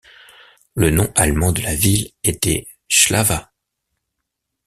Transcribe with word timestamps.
Le 0.73 0.89
nom 0.89 1.11
allemand 1.13 1.51
de 1.51 1.61
la 1.61 1.75
ville 1.75 2.09
était 2.23 2.67
Schlawa. 2.87 3.51